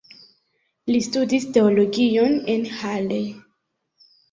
Li 0.91 1.01
studis 1.07 1.45
teologion 1.59 2.35
en 2.57 2.67
Halle. 2.81 3.23